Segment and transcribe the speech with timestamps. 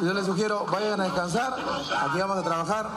[0.00, 1.54] Yo les sugiero, vayan a descansar,
[2.00, 2.90] aquí vamos a trabajar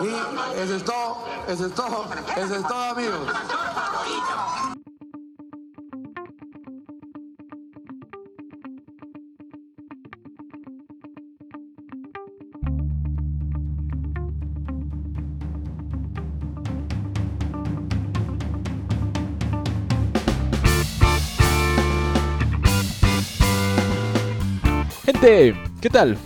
[0.00, 2.04] y eso es todo, eso es todo,
[2.36, 3.28] eso es todo amigos.
[25.04, 26.18] Gente, ¿qué tal?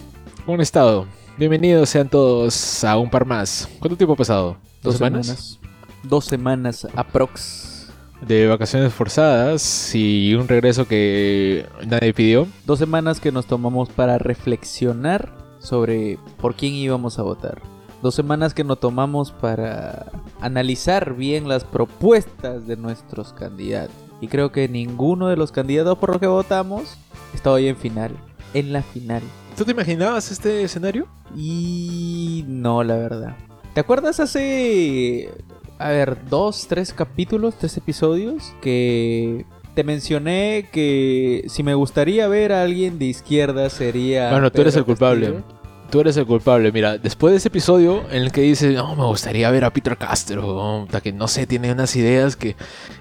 [0.45, 1.07] ¿Cómo han estado?
[1.37, 3.69] Bienvenidos sean todos a un par más.
[3.79, 4.57] ¿Cuánto tiempo ha pasado?
[4.83, 5.59] ¿Dos, semanas?
[6.03, 7.91] Dos semanas aprox.
[8.21, 12.47] De vacaciones forzadas y un regreso que nadie pidió.
[12.65, 17.61] Dos semanas que nos tomamos para reflexionar sobre por quién íbamos a votar.
[18.01, 20.07] Dos semanas que nos tomamos para
[20.41, 23.95] analizar bien las propuestas de nuestros candidatos.
[24.21, 26.97] Y creo que ninguno de los candidatos por los que votamos
[27.35, 28.13] está hoy en final.
[28.55, 29.23] En la final.
[29.63, 31.07] ¿Tú te imaginabas este escenario?
[31.37, 33.37] Y no, la verdad.
[33.75, 35.31] ¿Te acuerdas hace,
[35.79, 42.53] a ver, dos, tres capítulos, tres episodios que te mencioné que si me gustaría ver
[42.53, 44.33] a alguien de izquierda sería...
[44.33, 45.27] Bueno, tú eres el culpable.
[45.27, 45.45] Castillo?
[45.91, 46.73] Tú eres el culpable.
[46.73, 49.97] Mira, después de ese episodio en el que dices, no, me gustaría ver a Peter
[49.97, 52.57] Castro, que no sé, tiene unas ideas que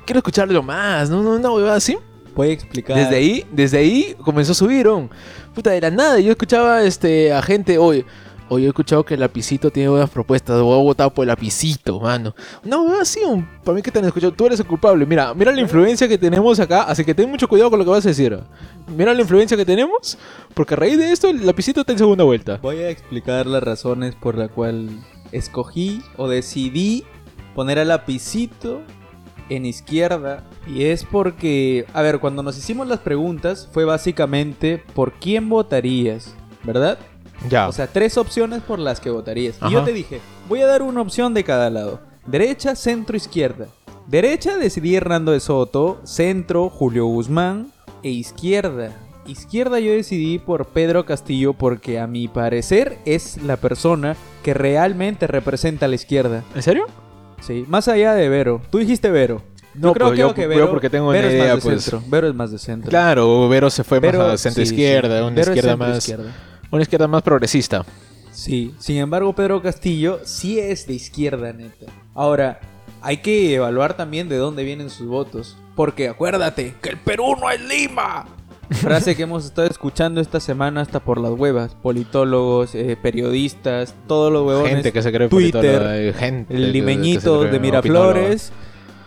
[0.05, 1.97] quiero escucharlo más, no, no, no, así.
[2.37, 2.97] A explicar.
[2.97, 5.09] Desde ahí, desde ahí comenzó a subir, oh.
[5.53, 6.19] puta, de la nada.
[6.19, 8.05] Yo escuchaba este, a gente, oye,
[8.51, 12.01] oye, he escuchado que el lapicito tiene buenas propuestas, voy a votar por el lapicito,
[12.01, 12.35] mano.
[12.65, 13.21] No, así,
[13.63, 15.05] para mí que te han escuchado, tú eres el culpable.
[15.05, 17.91] Mira, mira la influencia que tenemos acá, así que ten mucho cuidado con lo que
[17.91, 18.38] vas a decir.
[18.95, 20.17] Mira la influencia que tenemos,
[20.53, 22.59] porque a raíz de esto el lapicito está en segunda vuelta.
[22.61, 24.89] Voy a explicar las razones por la cual
[25.31, 27.05] escogí o decidí
[27.55, 28.81] poner al lapicito
[29.52, 30.44] en izquierda.
[30.66, 36.33] Y es porque, a ver, cuando nos hicimos las preguntas fue básicamente por quién votarías,
[36.63, 36.97] ¿verdad?
[37.49, 37.67] Ya.
[37.67, 39.57] O sea, tres opciones por las que votarías.
[39.67, 41.99] Y yo te dije, voy a dar una opción de cada lado.
[42.25, 43.67] Derecha, centro, izquierda.
[44.07, 47.72] Derecha decidí Hernando de Soto, centro Julio Guzmán
[48.03, 48.95] e izquierda.
[49.28, 55.28] Izquierda yo decidí por Pedro Castillo porque a mi parecer es la persona que realmente
[55.28, 56.44] representa a la izquierda.
[56.56, 56.88] ¿En serio?
[57.41, 58.62] Sí, más allá de Vero.
[58.72, 59.41] Tú dijiste Vero.
[59.74, 61.53] No, yo creo, pues yo- creo que yo Vero, porque tengo Vero una es idea,
[61.56, 61.84] más de pues.
[61.84, 62.03] centro.
[62.07, 62.90] Vero es más de centro.
[62.90, 65.24] Claro, Vero se fue Vero- más a centro sí, izquierda, sí.
[65.25, 66.35] una Vero izquierda más, izquierda.
[66.72, 67.85] una izquierda más progresista.
[68.31, 71.85] Sí, sin embargo Pedro Castillo sí es de izquierda neta.
[72.16, 72.59] Ahora,
[73.01, 75.57] hay que evaluar también de dónde vienen sus votos.
[75.75, 78.25] Porque acuérdate que el Perú no es Lima.
[78.71, 81.75] Frase que hemos estado escuchando esta semana hasta por las huevas.
[81.81, 84.73] Politólogos, eh, periodistas, todos los huevones.
[84.75, 87.59] Gente que se cree Twitter, eh, gente que- que el se limeñito cree de.
[87.59, 88.51] Miraflores.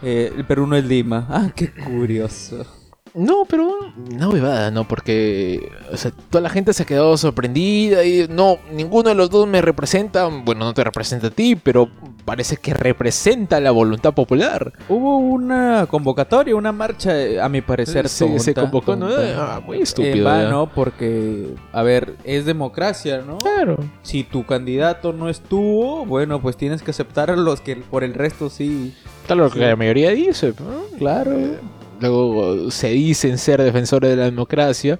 [0.02, 1.26] eh, el Perú no es Lima.
[1.30, 2.66] Ah, qué curioso.
[3.14, 8.04] No, pero no bebada, no, porque o sea, toda la gente se ha quedado sorprendida
[8.04, 11.88] y no, ninguno de los dos me representa, bueno, no te representa a ti, pero
[12.24, 14.72] parece que representa la voluntad popular.
[14.88, 19.08] Hubo una convocatoria, una marcha, eh, a mi parecer, se, se tonta, convocó, ¿no?
[19.08, 19.54] tonta.
[19.56, 20.24] Ah, muy estúpido.
[20.24, 23.38] vano, porque, a ver, es democracia, ¿no?
[23.38, 23.76] Claro.
[24.02, 28.14] Si tu candidato no estuvo, bueno, pues tienes que aceptar a los que por el
[28.14, 28.92] resto sí.
[29.26, 30.52] Claro, lo que la mayoría dice.
[30.58, 30.98] ¿no?
[30.98, 31.32] Claro.
[32.00, 34.98] Luego se dicen ser defensores de la democracia,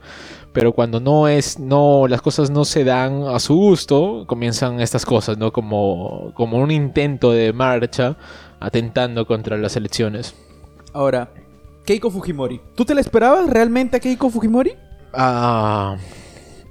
[0.53, 5.05] pero cuando no es, no, las cosas no se dan a su gusto, comienzan estas
[5.05, 5.53] cosas, ¿no?
[5.53, 8.17] Como, como un intento de marcha
[8.61, 10.35] atentando contra las elecciones.
[10.93, 11.29] Ahora,
[11.85, 12.61] Keiko Fujimori.
[12.75, 14.73] ¿Tú te la esperabas realmente a Keiko Fujimori?
[15.13, 15.97] Ah,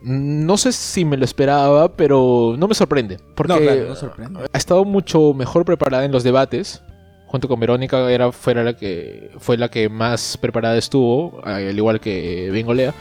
[0.01, 4.39] no sé si me lo esperaba, pero no me sorprende, porque No, claro, no sorprende.
[4.51, 6.81] ha estado mucho mejor preparada en los debates.
[7.33, 11.99] Junto con Verónica era, fuera la que, fue la que más preparada estuvo, al igual
[11.99, 12.93] que Bengolea.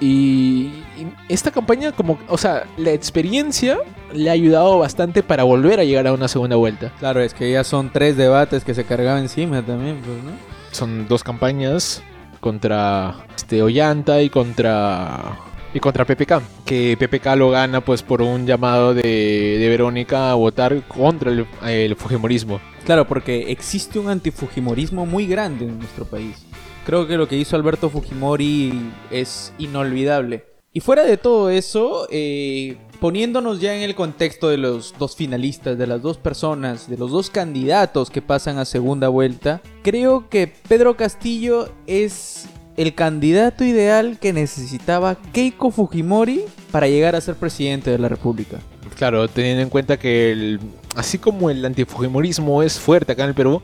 [0.00, 0.66] Y,
[0.98, 3.78] y esta campaña, como, o sea, la experiencia
[4.12, 6.92] le ha ayudado bastante para volver a llegar a una segunda vuelta.
[6.98, 10.32] Claro, es que ya son tres debates que se cargaban encima también, pues, ¿no?
[10.72, 12.02] Son dos campañas
[12.40, 15.38] contra este, Ollanta y contra
[15.74, 16.42] y contra PPK.
[16.64, 21.46] Que PPK lo gana pues por un llamado de, de Verónica a votar contra el,
[21.66, 22.60] el Fujimorismo.
[22.84, 26.46] Claro, porque existe un antifujimorismo muy grande en nuestro país.
[26.86, 30.46] Creo que lo que hizo Alberto Fujimori es inolvidable.
[30.72, 35.76] Y fuera de todo eso, eh, poniéndonos ya en el contexto de los dos finalistas,
[35.76, 40.46] de las dos personas, de los dos candidatos que pasan a segunda vuelta, creo que
[40.46, 47.90] Pedro Castillo es el candidato ideal que necesitaba Keiko Fujimori para llegar a ser presidente
[47.90, 48.58] de la República.
[48.96, 50.60] Claro, teniendo en cuenta que el-
[50.96, 53.60] así como el antifujimorismo es fuerte acá en el Perú,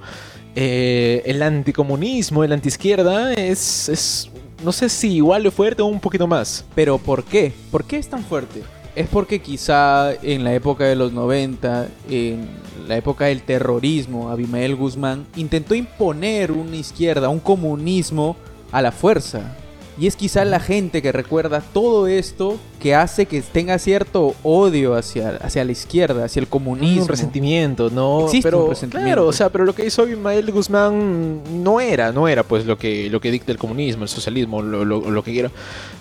[0.57, 4.31] eh, el anticomunismo, el antiizquierda es, es
[4.65, 6.65] no sé si igual de fuerte o un poquito más.
[6.75, 7.53] Pero ¿por qué?
[7.71, 8.63] ¿Por qué es tan fuerte?
[8.97, 12.49] Es porque quizá en la época de los 90, en
[12.87, 18.37] la época del terrorismo, Abimael Guzmán intentó imponer una izquierda, un comunismo
[18.75, 19.57] a la fuerza.
[19.97, 24.97] Y es quizá la gente que recuerda todo esto que hace que tenga cierto odio
[24.97, 27.03] hacia, hacia la izquierda, hacia el comunismo.
[27.03, 28.25] Un resentimiento, ¿no?
[28.25, 29.07] Existe pero, un resentimiento.
[29.15, 32.77] Claro, o sea, pero lo que hizo Abimael Guzmán no era, no era pues lo
[32.77, 35.53] que, lo que dicta el comunismo, el socialismo, lo, lo- lo que quiera.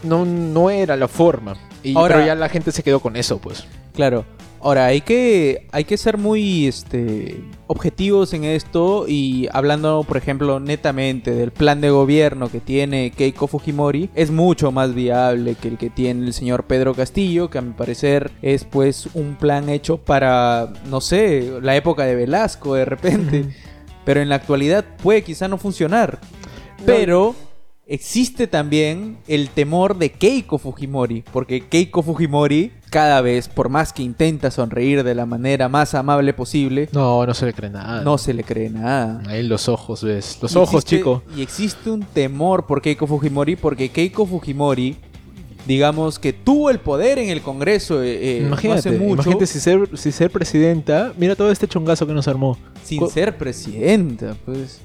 [0.02, 1.56] No, no era la forma.
[1.84, 3.64] Y, Ahora- pero ya la gente se quedó con eso, pues.
[3.94, 4.26] Claro.
[4.64, 10.62] Ahora, hay que, hay que ser muy este, objetivos en esto y hablando, por ejemplo,
[10.62, 15.78] netamente del plan de gobierno que tiene Keiko Fujimori, es mucho más viable que el
[15.78, 19.98] que tiene el señor Pedro Castillo, que a mi parecer es pues un plan hecho
[19.98, 23.46] para, no sé, la época de Velasco de repente.
[24.06, 26.20] Pero en la actualidad puede quizá no funcionar.
[26.86, 27.36] Pero
[27.88, 34.04] existe también el temor de Keiko Fujimori, porque Keiko Fujimori cada vez, por más que
[34.04, 38.02] intenta sonreír de la manera más amable posible, No, no se le cree nada.
[38.04, 39.22] no se le cree nada.
[39.28, 40.38] Ahí los ojos, ves.
[40.42, 41.24] Los Y ojos, existe- chico.
[41.36, 44.96] Y existe un temor por Keiko Fujimori, porque Keiko Fujimori,
[45.66, 49.48] digamos que tuvo el poder en el Congreso eh, eh, no Imagínate, hace mucho, imagínate
[49.48, 51.14] si ser, si ser presidenta.
[51.18, 52.58] Mira todo este chongazo que nos armó.
[52.84, 54.82] sin Co- ser presidenta, pues.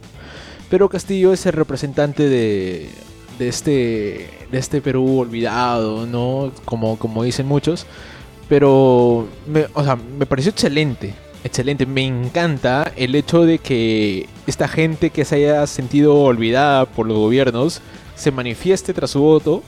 [0.71, 2.91] Pero Castillo es el representante de,
[3.39, 6.53] de, este, de este Perú olvidado, ¿no?
[6.65, 7.87] Como, como dicen muchos.
[8.49, 11.15] Pero, me, o sea, me pareció excelente.
[11.45, 17.07] Excelente, me encanta el hecho de que esta gente que se haya sentido olvidada por
[17.07, 17.81] los gobiernos
[18.17, 19.63] se manifieste tras su voto,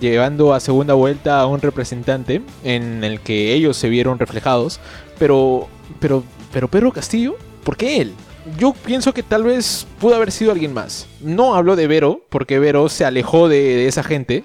[0.00, 4.80] llevando a segunda vuelta a un representante en el que ellos se vieron reflejados.
[5.18, 5.68] Pero,
[6.00, 8.14] pero, pero Pedro Castillo, ¿por qué él?
[8.56, 11.06] Yo pienso que tal vez pudo haber sido alguien más.
[11.20, 14.44] No hablo de Vero, porque Vero se alejó de, de esa gente.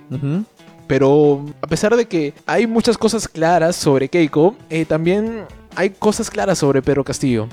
[0.87, 5.45] Pero a pesar de que hay muchas cosas claras sobre Keiko, eh, también
[5.75, 7.47] hay cosas claras sobre Pedro Castillo.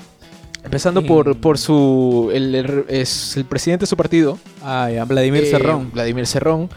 [0.63, 2.29] Empezando por, por su.
[2.33, 4.37] el- el- es el presidente de su partido.
[4.63, 5.89] Ah, ya, Vladimir eh, Cerrón.
[5.91, 6.69] Vladimir Cerrón.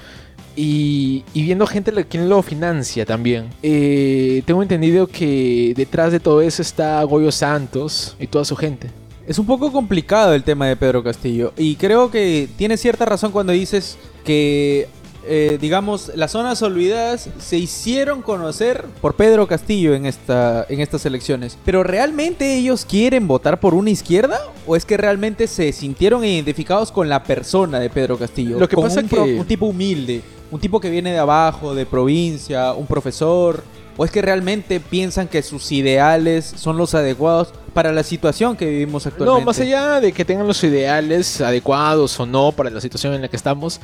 [0.56, 3.46] Y, y viendo gente quien lo financia también.
[3.62, 8.88] Eh, tengo entendido que detrás de todo eso está Goyo Santos y toda su gente.
[9.26, 11.52] Es un poco complicado el tema de Pedro Castillo.
[11.56, 14.86] Y creo que tienes cierta razón cuando dices que,
[15.26, 21.06] eh, digamos, las zonas olvidadas se hicieron conocer por Pedro Castillo en, esta, en estas
[21.06, 21.56] elecciones.
[21.64, 24.38] Pero ¿realmente ellos quieren votar por una izquierda?
[24.66, 28.58] ¿O es que realmente se sintieron identificados con la persona de Pedro Castillo?
[28.58, 31.74] Lo que Con pasa un, que- un tipo humilde, un tipo que viene de abajo,
[31.74, 33.62] de provincia, un profesor.
[33.96, 38.66] ¿O es que realmente piensan que sus ideales son los adecuados para la situación que
[38.66, 39.40] vivimos actualmente?
[39.40, 43.22] No, más allá de que tengan los ideales adecuados o no para la situación en
[43.22, 43.80] la que estamos,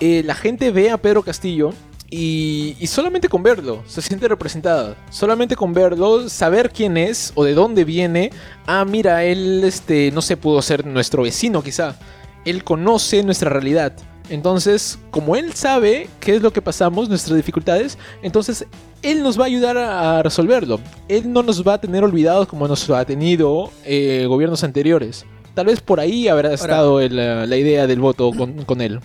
[0.00, 1.74] eh, la gente ve a Pedro Castillo
[2.08, 4.96] y, y solamente con verlo se siente representada.
[5.10, 8.30] Solamente con verlo, saber quién es o de dónde viene.
[8.66, 11.96] Ah, mira, él, este, no sé, pudo ser nuestro vecino quizá.
[12.46, 13.92] Él conoce nuestra realidad.
[14.30, 18.64] Entonces, como él sabe qué es lo que pasamos, nuestras dificultades, entonces
[19.02, 20.78] él nos va a ayudar a resolverlo.
[21.08, 25.26] Él no nos va a tener olvidados como nos ha tenido eh, gobiernos anteriores.
[25.54, 29.00] Tal vez por ahí habrá estado el, eh, la idea del voto con, con él.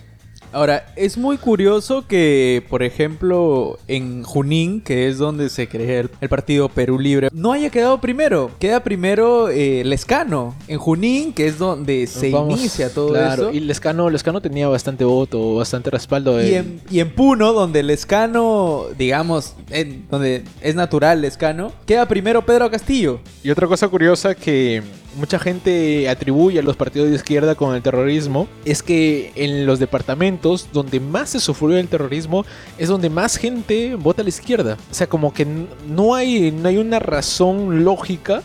[0.51, 6.30] Ahora, es muy curioso que, por ejemplo, en Junín, que es donde se crea el,
[6.30, 8.51] partido Perú Libre, no haya quedado primero.
[8.60, 10.55] Queda primero eh, Lescano.
[10.67, 13.51] En Junín, que es donde se Vamos, inicia todo claro, eso.
[13.51, 16.41] Y Lescano, Lescano tenía bastante voto, bastante respaldo.
[16.43, 22.46] Y en, y en Puno, donde Lescano, digamos, en- donde es natural Lescano, queda primero
[22.46, 23.20] Pedro Castillo.
[23.43, 24.81] Y otra cosa curiosa que
[25.17, 29.79] mucha gente atribuye a los partidos de izquierda con el terrorismo es que en los
[29.79, 32.46] departamentos donde más se sufrió el terrorismo
[32.78, 34.78] es donde más gente vota a la izquierda.
[34.92, 35.46] O sea, como que
[35.88, 38.44] no hay, no hay una razón lógica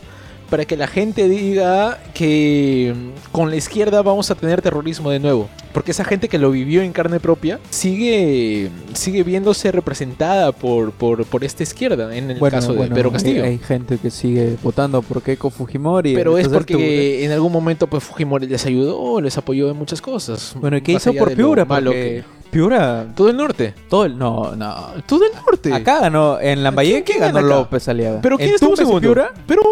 [0.48, 5.20] para que la gente diga que mm, con la izquierda vamos a tener terrorismo de
[5.20, 5.48] nuevo.
[5.72, 11.24] Porque esa gente que lo vivió en carne propia sigue, sigue viéndose representada por, por,
[11.24, 13.44] por esta izquierda, en el caso de Pedro Castillo.
[13.44, 16.14] Hay, hay gente que sigue votando por Keiko Fujimori.
[16.14, 20.00] Pero es tú- porque en algún momento pues Fujimori les ayudó, les apoyó en muchas
[20.00, 20.54] cosas.
[20.60, 21.64] Bueno, ¿y qué hizo por Piura?
[21.64, 23.74] Porque que- Piura, Todo el norte.
[23.88, 24.18] todo el...
[24.18, 24.74] No, no.
[25.06, 25.72] Todo el norte.
[25.72, 27.46] Acá ganó, en Lambayeque ¿Quién ganó acá?
[27.48, 28.20] López Aliaga.
[28.20, 29.00] ¿Pero quién ¿En estuvo segundo?
[29.00, 29.32] Piura?
[29.46, 29.62] Pero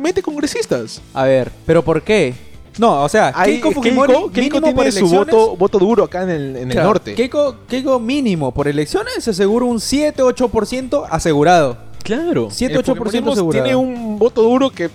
[0.00, 1.02] mete congresistas.
[1.12, 2.32] A ver, ¿pero por qué?
[2.78, 6.04] No, o sea, Ahí, Keiko Fujimori Keiko, Keiko mínimo por tiene su voto, voto duro
[6.04, 7.14] acá en el, en el Claro, norte.
[7.14, 11.76] Keiko, Keiko mínimo por elecciones se asegura un 7-8% asegurado.
[12.02, 12.48] Claro.
[12.50, 13.64] 7, El 8% fujimorismo asegurado.
[13.64, 14.90] Tiene un voto duro que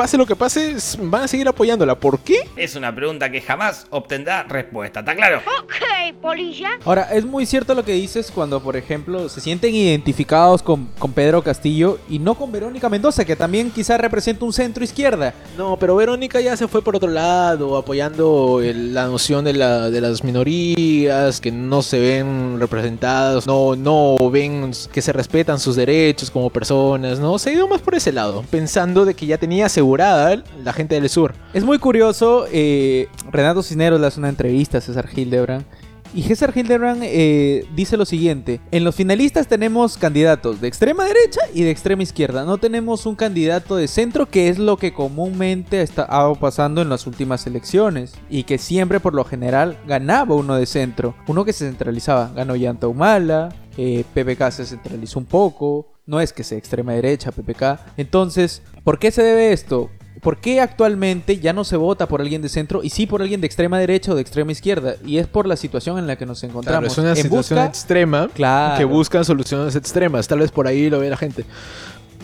[0.00, 1.94] pase lo que pase, van a seguir apoyándola.
[1.94, 2.48] ¿Por qué?
[2.56, 5.42] Es una pregunta que jamás obtendrá respuesta, ¿está claro?
[5.62, 6.70] Ok, polilla.
[6.86, 11.12] Ahora, es muy cierto lo que dices cuando, por ejemplo, se sienten identificados con, con
[11.12, 15.34] Pedro Castillo y no con Verónica Mendoza, que también quizá representa un centro izquierda.
[15.58, 19.90] No, pero Verónica ya se fue por otro lado, apoyando el- la noción de, la-
[19.90, 25.76] de las minorías que no se ven representadas, no, no ven que se respetan sus
[25.76, 27.38] derechos como personas, ¿no?
[27.38, 31.08] Se ha ido más por ese lado, pensando de que ya tenía la gente del
[31.08, 31.34] sur.
[31.52, 35.64] Es muy curioso, eh, Renato Cisneros le hace una entrevista a César Hildebrand.
[36.12, 41.40] Y César Hildebrand eh, dice lo siguiente, en los finalistas tenemos candidatos de extrema derecha
[41.54, 45.78] y de extrema izquierda, no tenemos un candidato de centro que es lo que comúnmente
[45.78, 50.56] ha estado pasando en las últimas elecciones y que siempre por lo general ganaba uno
[50.56, 54.04] de centro, uno que se centralizaba, ganó Yanta Humala, eh,
[54.50, 59.22] se centralizó un poco, no es que sea extrema derecha PPK, entonces, ¿por qué se
[59.22, 59.90] debe esto?
[60.20, 63.40] ¿Por qué actualmente ya no se vota por alguien de centro y sí por alguien
[63.40, 64.96] de extrema derecha o de extrema izquierda?
[65.06, 66.92] Y es por la situación en la que nos Claro, encontramos.
[66.92, 68.76] es una en situación busca, extrema Claro.
[68.76, 70.26] que buscan soluciones extremas.
[70.28, 71.44] Tal vez por ahí lo ve la gente.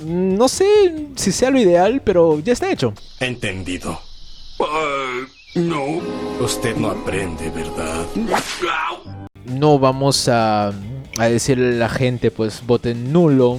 [0.05, 0.67] No sé
[1.15, 2.93] si sea lo ideal, pero ya está hecho.
[3.21, 3.99] Entendido.
[5.55, 5.85] No.
[6.41, 8.05] Usted no aprende, ¿verdad?
[9.47, 10.69] no vamos a,
[11.19, 13.59] a decirle a la gente, pues voten nulo,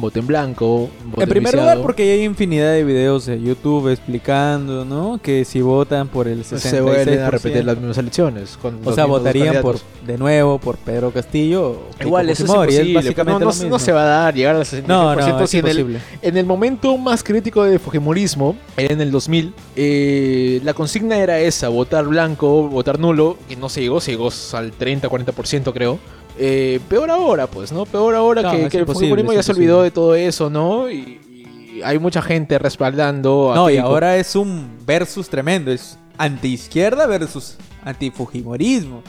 [0.00, 0.88] voten blanco.
[1.04, 1.70] Voten en primer viciado.
[1.70, 5.18] lugar, porque ya hay infinidad de videos de YouTube explicando, ¿no?
[5.22, 6.58] Que si votan por el 66%...
[6.58, 8.58] se vuelven a repetir las mismas elecciones.
[8.60, 11.82] con O sea, votarían por, de nuevo por Pedro Castillo.
[12.00, 12.92] Igual, eso es imposible.
[12.92, 14.84] pues, básicamente no, no- se va a dar llegar al 65%.
[14.86, 19.54] No, no, es en, el, en el momento más crítico del Fujimorismo, en el 2000,
[19.76, 24.30] eh, la consigna era esa, votar blanco, votar nulo, y no se llegó, se llegó
[24.52, 25.98] al 30-40% creo.
[26.38, 27.84] Eh, peor ahora, pues, ¿no?
[27.84, 30.88] Peor ahora que, el Fujimorismo ya se olvidó de todo eso, ¿no?
[30.88, 35.72] Y, y hay mucha gente respaldando a No, y ahora es un versus tremendo.
[35.72, 39.02] Es anti-izquierda versus anti-fujimorismo.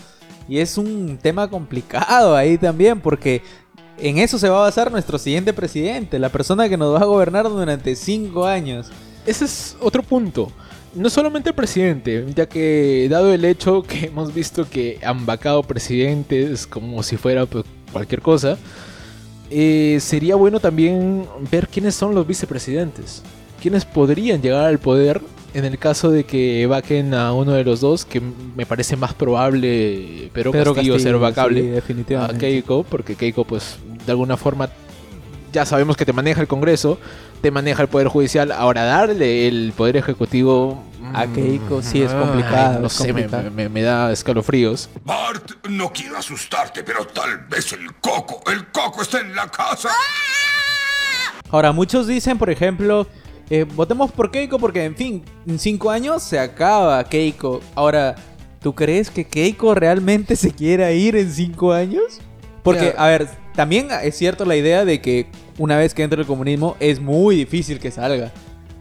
[0.47, 3.43] Y es un tema complicado ahí también, porque
[3.97, 7.05] en eso se va a basar nuestro siguiente presidente, la persona que nos va a
[7.05, 8.89] gobernar durante cinco años.
[9.25, 10.51] Ese es otro punto.
[10.95, 15.63] No solamente el presidente, ya que dado el hecho que hemos visto que han vacado
[15.63, 18.57] presidentes como si fuera pues, cualquier cosa,
[19.49, 23.23] eh, sería bueno también ver quiénes son los vicepresidentes.
[23.61, 25.21] Quiénes podrían llegar al poder
[25.53, 28.21] en el caso de que vaquen a uno de los dos, que
[28.55, 32.37] me parece más probable Pedro, Castillo, ser vacable sí, a definitivamente.
[32.37, 34.69] Keiko, porque Keiko, pues, de alguna forma,
[35.51, 36.99] ya sabemos que te maneja el Congreso,
[37.41, 38.51] te maneja el Poder Judicial.
[38.51, 40.83] Ahora, darle el Poder Ejecutivo.
[41.13, 43.51] A mm, Keiko sí es ay, complicado, no es sé, me, complicado.
[43.51, 44.89] me- me da escalofríos.
[45.05, 49.89] Bart, no quiero asustarte, pero tal vez el coco, el coco está en la casa.
[51.49, 53.07] Ahora, muchos dicen, por ejemplo,
[53.49, 57.61] eh, votemos por Keiko porque, en fin, en cinco años se acaba Keiko.
[57.73, 58.15] Ahora,
[58.61, 62.19] ¿tú crees que Keiko realmente se quiera ir en cinco años?
[62.61, 63.27] Porque, a ver,
[63.59, 65.25] también es cierto la idea de que
[65.57, 68.31] una vez que entre el comunismo es muy difícil que salga.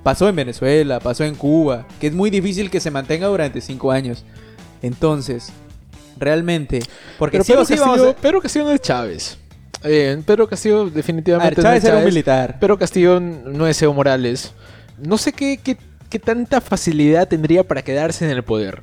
[0.05, 3.91] Pasó en Venezuela, pasó en Cuba, que es muy difícil que se mantenga durante cinco
[3.91, 4.25] años.
[4.81, 5.51] Entonces,
[6.17, 6.79] realmente,
[7.19, 8.21] porque Pero sí Pedro, o sí Castillo, vamos a...
[8.21, 9.39] Pedro Castillo no es Chávez.
[9.83, 12.61] Eh, Pedro Castillo ver, definitivamente no Chávez es era un militar.
[12.61, 14.53] Pedro Castillo no es Evo Morales.
[14.97, 15.77] No sé qué, qué,
[16.09, 18.83] qué tanta facilidad tendría para quedarse en el poder.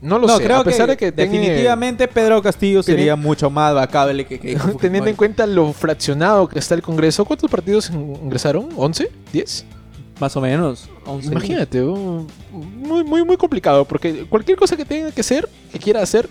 [0.00, 0.44] No lo no, sé.
[0.44, 4.38] creo a pesar que, de que definitivamente Pedro Castillo tiene- sería mucho más vacable que
[4.38, 8.70] Keiko Teniendo en cuenta lo fraccionado que está el Congreso, ¿cuántos partidos in- ingresaron?
[8.76, 9.08] ¿11?
[9.32, 9.64] ¿10?
[10.20, 10.88] Más o menos.
[11.04, 11.28] 11.
[11.30, 16.28] Imagínate, muy, muy, muy complicado, porque cualquier cosa que tenga que hacer, que quiera hacer,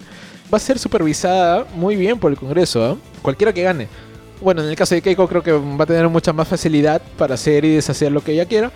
[0.54, 2.96] va a ser supervisada muy bien por el Congreso, ¿ah?
[3.22, 3.88] cualquiera que gane.
[4.42, 7.34] Bueno, en el caso de Keiko creo que va a tener mucha más facilidad para
[7.36, 8.72] hacer y deshacer lo que ella quiera,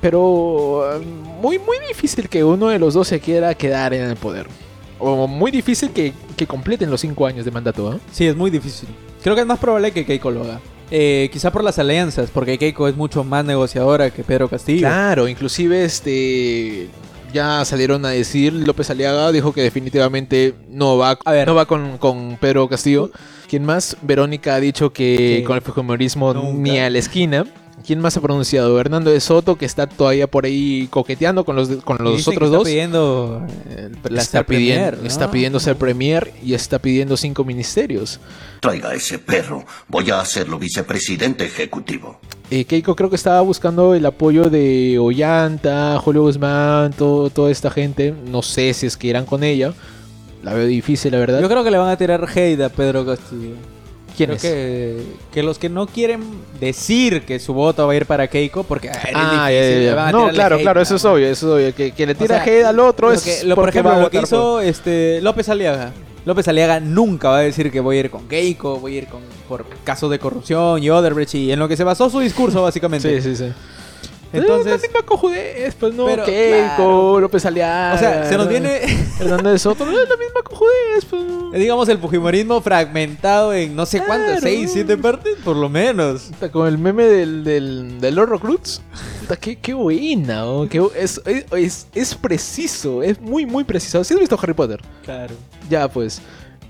[0.00, 1.04] pero eh,
[1.40, 4.46] muy, muy difícil que uno de los dos se quiera quedar en el poder.
[4.98, 7.98] O muy difícil que, que completen los cinco años de mandato, ¿ah?
[8.10, 8.88] Sí, es muy difícil.
[9.22, 10.60] Creo que es más probable que Keiko lo haga.
[10.90, 14.80] Eh, quizá por las alianzas, porque Keiko es mucho más negociadora que Pedro Castillo.
[14.80, 16.88] Claro, inclusive este
[17.32, 21.46] ya salieron a decir, López Aliaga dijo que definitivamente no va, A ver.
[21.46, 23.10] no va con, con Pedro Castillo.
[23.48, 23.96] ¿Quién más?
[24.02, 27.44] Verónica ha dicho que Que con el fujimorismo ni a la esquina.
[27.86, 28.78] ¿Quién más ha pronunciado?
[28.78, 32.36] Hernando de Soto, que está todavía por ahí coqueteando con los, con los dicen que
[32.36, 32.68] otros está dos.
[32.68, 35.06] pidiendo eh, la está, ser pidiendo, premier, ¿no?
[35.06, 38.20] está pidiendo ser premier y está pidiendo cinco ministerios.
[38.60, 39.64] Traiga ese perro.
[39.88, 42.20] Voy a hacerlo vicepresidente ejecutivo.
[42.50, 47.70] Eh, Keiko creo que estaba buscando el apoyo de Ollanta, Julio Guzmán, todo, toda esta
[47.70, 48.14] gente.
[48.30, 49.72] No sé si es que irán con ella.
[50.42, 51.40] La veo difícil, la verdad.
[51.40, 53.54] Yo creo que le van a tirar hate a Pedro Castillo.
[54.18, 54.42] ¿Quién Creo es?
[54.42, 56.22] que, que los que no quieren
[56.60, 60.12] decir que su voto va a ir para Keiko, porque Ah, es ya, ya, ya.
[60.12, 61.74] No, claro, hate, claro, eso es obvio, eso es obvio.
[61.74, 63.22] Que, que le O tira sea, hate al otro lo es.
[63.22, 65.92] que- lo- por ejemplo, va a lo que por- hizo este López Aliaga.
[66.26, 69.06] López Aliaga nunca va a decir que voy a ir con Keiko, voy a ir
[69.06, 72.62] con por casos de corrupción y Odebrecht y en lo que se basó su discurso
[72.64, 73.22] básicamente.
[73.22, 73.52] Sí, sí, sí.
[74.32, 77.20] Entonces, la misma cojudez, pues no, Pero, Keiko, claro.
[77.20, 77.94] López Aliaga.
[77.94, 78.50] o sea, se nos ¿no?
[78.50, 78.80] viene
[79.20, 81.22] Hernández Soto, no es la misma cojudez, pues.
[81.22, 81.50] no.
[81.52, 84.40] digamos el fujimorismo fragmentado en no sé cuántas, Claro.
[84.42, 86.30] seis, siete partes, por lo menos.
[86.52, 88.40] Con el meme del, del, del Lord.
[88.40, 94.02] Puta, Qué, qué buena, oh, qué es, es, es preciso, es muy, muy preciso.
[94.04, 94.80] ¿Sí has visto Harry Potter?
[95.04, 95.34] Claro.
[95.70, 96.20] Ya, pues.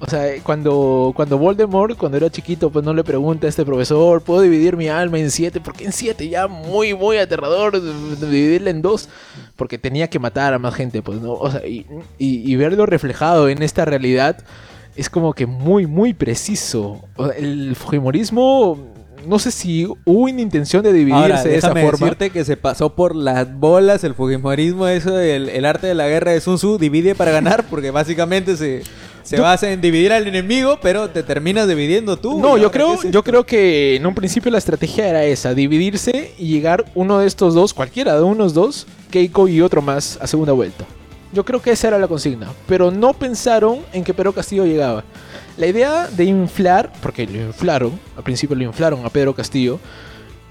[0.00, 4.23] O sea, cuando, cuando Voldemort, cuando era chiquito, pues no le pregunta a este profesor,
[4.23, 5.61] ¿puedo dividir mi alma en siete?
[5.61, 6.28] ¿Por qué en siete?
[6.28, 7.83] Ya muy, muy aterrador
[8.21, 9.09] dividirla en dos.
[9.57, 11.33] Porque tenía que matar a más gente, pues, ¿no?
[11.33, 11.85] O sea, y,
[12.17, 14.37] y- y verlo reflejado en esta realidad
[14.95, 17.00] es como que muy, muy preciso.
[17.17, 18.78] O sea, el Fujimorismo,
[19.26, 21.90] no sé si hubo una intención de dividirse Ahora, de esa forma.
[21.90, 26.07] decirte que se pasó por las bolas el fujimorismo, eso del el arte de la
[26.09, 28.83] guerra de Sun Tzu, divide para ganar, porque básicamente se,
[29.28, 32.40] se Yo- basa en dividir al enemigo, pero te terminas dividiendo tú.
[32.40, 35.52] No, ¿Y yo creo, es yo creo que en un principio la estrategia era esa,
[35.52, 40.18] dividirse y llegar uno de estos dos, cualquiera de unos dos, Keiko y otro más,
[40.23, 40.87] a segunda vuelta.
[41.35, 45.04] Yo creo que esa era la consigna, pero no pensaron en que Pedro Castillo llegaba.
[45.58, 49.78] La idea de inflar, porque lo inflaron, al principio lo inflaron a Pedro Castillo,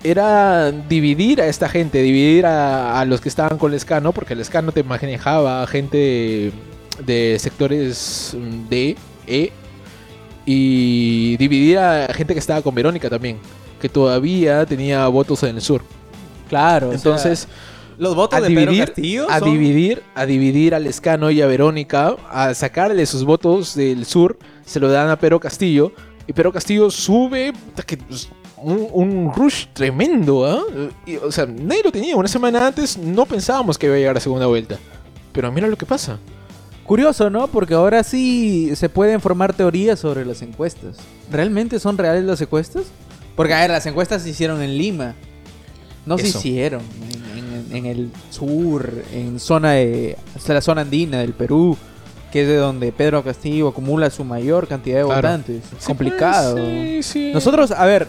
[0.03, 4.72] era dividir a esta gente, dividir a, a los que estaban con Lescano, porque Lescano
[4.72, 6.51] te manejaba a gente
[7.06, 8.96] de sectores mm, D,
[9.27, 9.51] E,
[10.46, 13.38] y dividir a gente que estaba con Verónica también,
[13.82, 15.82] que todavía tenía votos en el sur.
[16.50, 17.48] Claro, entonces Entonces,
[17.98, 21.42] los votos a de Pedro dividir, Castillo a son- dividir, a dividir a Lescano y
[21.42, 25.92] a Verónica, a sacarle sus votos del sur, se lo dan a Pedro Castillo,
[26.27, 27.54] y Pedro Castillo sube
[28.08, 30.62] pues, un, un rush tremendo, ¿ah?
[31.06, 32.16] Y, O sea, nadie lo tenía.
[32.16, 34.77] Una semana antes no pensábamos que iba a llegar a segunda vuelta.
[35.32, 36.20] Pero mira lo que pasa.
[36.88, 37.48] Curioso, ¿no?
[37.48, 40.96] Porque ahora sí se pueden formar teorías sobre las encuestas.
[41.29, 42.84] ¿Realmente son reales las encuestas?
[43.36, 45.13] Porque, a ver, las encuestas se hicieron en Lima.
[46.06, 46.82] No se hicieron
[47.36, 51.77] en, en- en el sur, en zona de, hasta la zona andina del Perú,
[52.31, 55.16] que es de donde Pedro Castillo acumula su mayor cantidad de Claro.
[55.18, 55.57] votantes.
[55.66, 56.55] Es Sí, complicado.
[56.55, 57.31] pues, sí, sí.
[57.33, 58.07] Nosotros, a ver,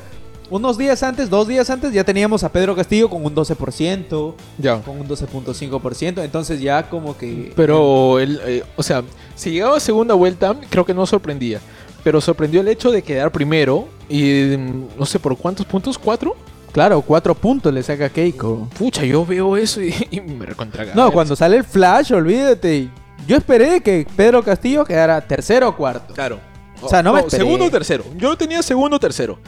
[0.50, 4.80] unos días antes, dos días antes, ya teníamos a Pedro Castillo con un 12%, Ya.
[4.80, 7.52] con un 12.5%, entonces ya como que...
[7.56, 9.02] Pero, el, eh, o sea,
[9.34, 11.60] si llegaba a segunda vuelta, creo que no sorprendía.
[12.04, 16.36] Pero sorprendió el hecho de quedar primero y mm, no sé por cuántos puntos, cuatro.
[16.72, 18.68] Claro, cuatro puntos le saca Keiko.
[18.78, 22.88] Pucha, yo veo eso y, y me recontra No, cuando sale el flash, olvídate.
[23.26, 26.14] Yo esperé que Pedro Castillo quedara tercero o cuarto.
[26.14, 26.38] Claro.
[26.80, 27.42] O sea, no me esperé.
[27.42, 28.04] segundo o tercero.
[28.16, 29.38] Yo tenía segundo o tercero.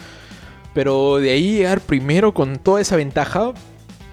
[0.74, 3.52] Pero de ahí llegar primero con toda esa ventaja,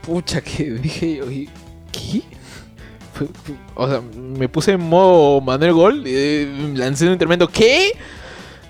[0.02, 1.50] pucha, que dije, oye,
[1.92, 2.22] ¿qué?
[3.76, 7.94] O sea, me puse en modo Manuel Gol, eh, lancé un tremendo ¿qué?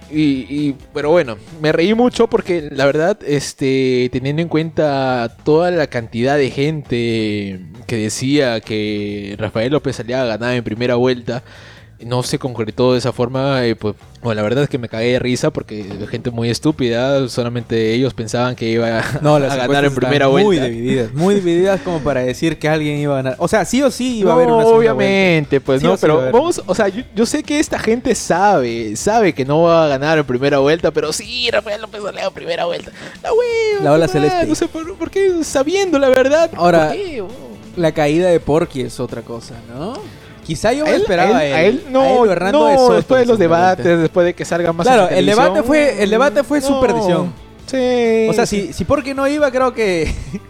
[0.09, 5.87] Y, pero bueno, me reí mucho porque la verdad, este, teniendo en cuenta toda la
[5.87, 11.43] cantidad de gente que decía que Rafael López Aliaga ganaba en primera vuelta,
[12.05, 15.13] no se concretó de esa forma, eh, pues, bueno, la verdad es que me cagué
[15.13, 19.55] de risa porque gente muy estúpida, solamente ellos pensaban que iba a, No, las a
[19.55, 20.47] ganar en primera vuelta.
[20.47, 23.35] Muy divididas, muy divididas como para decir que alguien iba a ganar.
[23.39, 26.31] O sea, sí o sí iba a haber una obviamente, pues Sí no, sí pero
[26.31, 29.87] vamos, o sea, yo, yo sé que esta gente sabe, sabe que no va a
[29.87, 32.91] ganar en primera vuelta, pero sí, Rafael López Aliaga en primera vuelta.
[33.23, 34.45] La hueva, La ola ¿qué celeste.
[34.45, 36.51] No sé por, por qué, sabiendo la verdad.
[36.55, 37.21] Ahora, ¿por qué?
[37.21, 37.29] Oh.
[37.75, 39.97] La caída de Porky es otra cosa, ¿no?
[40.47, 42.77] Quizá yo me él, esperaba a él, a él, no, a él, Hernando no, de
[42.77, 46.09] Soto después de los debates, después de que salga más Claro, el debate fue- el
[46.09, 47.33] debate fue su perdición.
[47.65, 48.27] Sí.
[48.29, 50.09] O sea, si, si Porky no iba, creo que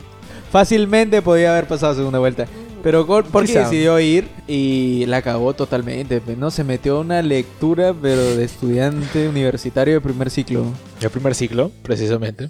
[0.52, 2.46] fácilmente podía haber pasado segunda vuelta.
[2.84, 3.06] Pero
[3.44, 3.62] Quizá.
[3.62, 6.22] decidió ir y la cagó totalmente.
[6.38, 6.52] ¿no?
[6.52, 10.66] Se metió a una lectura, pero de estudiante universitario de primer ciclo.
[11.02, 12.50] El primer ciclo, precisamente.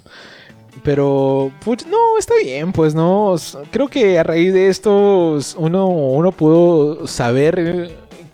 [0.82, 3.36] Pero, pues, no, está bien, pues, ¿no?
[3.70, 7.90] Creo que a raíz de esto uno, uno pudo saber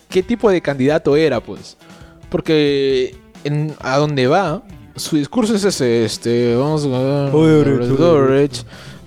[0.08, 1.76] qué tipo de candidato era, pues.
[2.30, 4.62] Porque en, a dónde va,
[4.96, 7.30] su discurso es ese, este, vamos a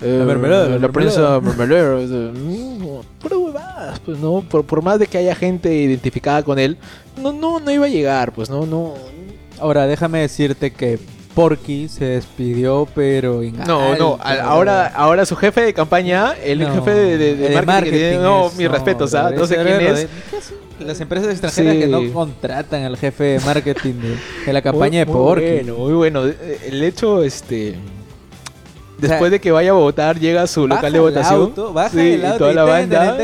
[0.00, 4.42] La mermelada, la, prensa mermelera, mm, pura huevadas, pues, ¿no?
[4.48, 6.78] Por, por más de que haya gente identificada con él,
[7.20, 8.94] no, no, no iba a llegar, pues, no, no,
[9.60, 10.98] Ahora, déjame decirte que
[11.38, 16.74] Porky se despidió, pero en No, no, ahora, ahora su jefe de campaña, el No,
[16.74, 19.30] jefe de, de- de el de marketing, que tiene- no, es- mis respetos, ¿ah?
[19.30, 20.08] No sé ese quién es.
[20.80, 21.80] Las empresas extranjeras Sí.
[21.80, 25.46] que no contratan al jefe de marketing de, de la campaña Muy- de muy Porky.
[25.46, 26.26] Bueno, muy bueno.
[26.26, 27.76] Eh, El hecho, este.
[29.00, 31.40] Sea, Después de que vaya a votar, llega a su local de votación.
[31.40, 33.16] auto, baja sí, el y toda la banda.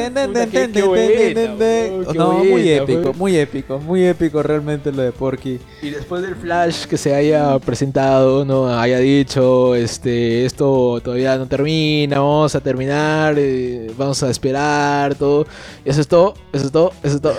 [2.14, 5.58] No, muy épico, muy épico, muy épico realmente lo de Porky.
[5.82, 11.46] Y después del flash que se haya presentado, no haya dicho, este, esto todavía no
[11.46, 15.46] termina, vamos a terminar, eh, vamos a esperar, todo.
[15.84, 17.34] Eso es todo, eso es todo, eso es todo.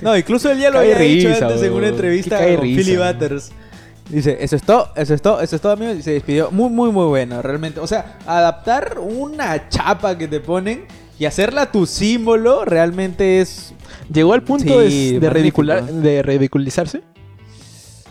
[0.00, 1.78] No, incluso él ya lo había dicho risa, antes en weón.
[1.78, 2.96] una entrevista con Philly.
[2.96, 3.52] Butters.
[4.08, 5.96] Dice, eso es todo, eso es todo, eso es todo, amigos.
[5.96, 6.50] Y se despidió.
[6.50, 7.80] Muy, muy, muy bueno, realmente.
[7.80, 10.84] O sea, adaptar una chapa que te ponen
[11.18, 13.72] y hacerla tu símbolo realmente es...
[14.12, 15.62] Llegó al punto Sí, de, de magnífico.
[15.62, 17.02] ridicular- de ridiculizarse.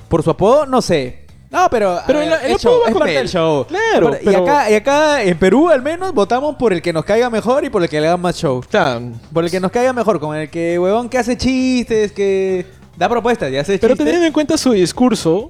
[0.07, 1.25] Por su apodo, no sé.
[1.49, 3.65] No, pero, Pero el- el apodo show, es parte del show.
[3.67, 7.03] Claro, Y, pero- acá, y acá en Perú al menos votamos por el que nos
[7.05, 8.57] caiga mejor y por el que le haga más show.
[8.59, 8.99] O sea,
[9.33, 12.65] Por el que nos caiga mejor, con el que huevón que hace chistes, que
[12.97, 14.05] da propuestas y hace Pero chistes.
[14.05, 15.49] teniendo en cuenta su discurso,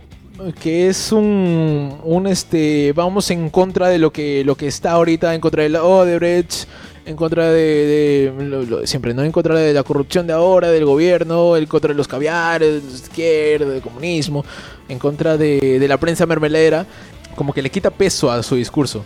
[0.62, 5.34] que es un, un este, vamos en contra de lo que, lo que está ahorita,
[5.36, 6.68] en contra de la Odebrecht,
[7.06, 9.24] en contra de, de siempre, ¿no?
[9.24, 12.94] En contra de la corrupción de ahora, del gobierno, en contra de los caviares, de
[12.94, 14.46] izquierda, del comunismo,
[14.88, 16.86] en contra de, de la prensa mermelera,
[17.36, 19.04] como que le quita peso a su discurso.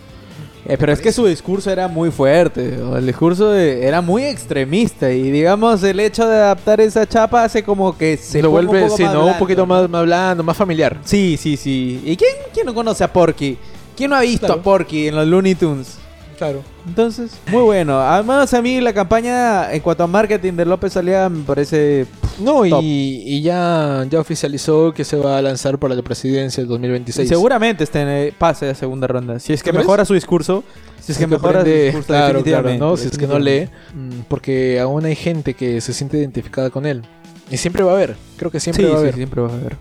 [0.68, 5.12] Eh, pero es que su discurso era muy fuerte, el discurso de- era muy extremista
[5.12, 8.82] y digamos el hecho de adaptar esa chapa hace como que se lo un vuelve,
[8.86, 9.26] poco sí, más ¿no?
[9.28, 10.98] Un poquito más, más blando, más familiar.
[11.04, 12.02] Sí, sí, sí.
[12.04, 13.58] ¿Y quién, quién no conoce a Porky?
[13.96, 14.62] ¿Quién no ha visto Claro.
[14.62, 16.00] a Porky en los Looney Tunes?
[16.38, 16.64] Claro.
[16.88, 18.00] Entonces, muy bueno.
[18.00, 22.06] Además, a mí la campaña en cuanto a marketing de López Aliaga me parece...
[22.40, 26.68] No, y, y ya, ya oficializó que se va a lanzar para la presidencia del
[26.68, 27.30] 2026.
[27.30, 29.40] Seguramente este pase a segunda ronda.
[29.40, 30.66] Si es que mejora su discurso.
[31.00, 32.98] Si es que mejora su discurso, claro, claro.
[32.98, 36.86] Si es que no lee, mm, porque aún hay gente que se siente identificada con
[36.86, 37.04] él.
[37.50, 39.16] Y siempre va a haber, creo que siempre sí, va a sí, haber.
[39.16, 39.78] siempre va a haber.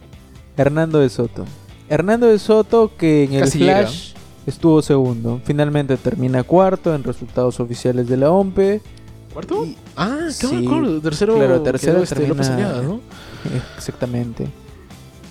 [0.56, 1.46] Hernando de Soto.
[1.88, 4.13] Hernando de Soto que en el Flash
[4.46, 5.40] estuvo segundo.
[5.44, 8.80] Finalmente termina cuarto en resultados oficiales de la OMPE.
[9.32, 9.64] ¿Cuarto?
[9.64, 11.00] Y- Ah, qué Sí, acuerdo.
[11.00, 13.00] Tercero, claro, tercero este termina- López Aliaga, ¿no?
[13.76, 14.46] Exactamente.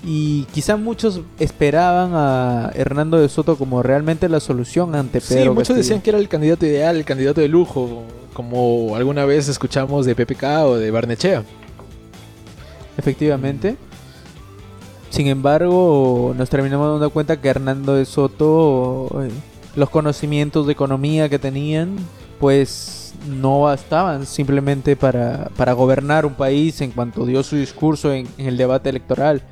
[0.06, 5.52] Y quizá muchos esperaban a Hernando de Soto como realmente la solución ante Sí, Pedro
[5.54, 5.78] muchos Castillo.
[5.78, 10.16] decían que era el candidato ideal, el candidato de lujo, como alguna vez escuchamos de
[10.16, 11.44] PPK o de Barnechea.
[12.98, 13.78] Efectivamente.
[15.14, 19.30] Sin embargo, nos terminamos dando cuenta que Hernando de Soto, eh,
[19.76, 21.98] los conocimientos de economía que tenían,
[22.40, 28.28] pues no bastaban simplemente para, para gobernar un país en cuanto dio su discurso en,
[28.40, 29.44] en el debate electoral.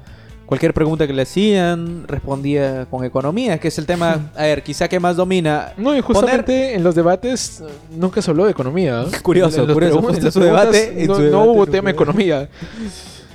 [0.47, 4.87] Cualquier pregunta que le hacían, respondía con economía, que es el tema, a ver, quizá
[4.89, 5.73] que más domina.
[5.77, 9.03] No, y justamente en los debates eh, nunca se habló de economía.
[9.03, 9.17] ¿eh?
[9.21, 12.49] Curioso, En los curioso, en su debate- en no, hubo no tema economía.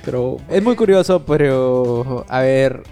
[0.07, 2.83] Pero Es muy curioso, pero a ver,